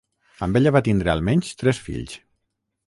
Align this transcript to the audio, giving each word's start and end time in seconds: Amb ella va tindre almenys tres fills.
Amb 0.45 0.57
ella 0.61 0.71
va 0.77 0.81
tindre 0.87 1.13
almenys 1.15 1.53
tres 1.61 1.85
fills. 1.91 2.21